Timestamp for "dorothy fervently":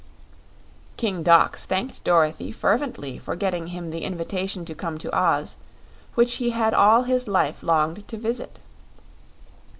2.03-3.19